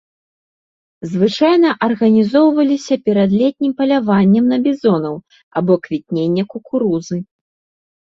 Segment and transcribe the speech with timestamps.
[1.11, 5.15] Звычайна арганізоўваліся перад летнім паляваннем на бізонаў
[5.59, 7.17] або квітнення кукурузы.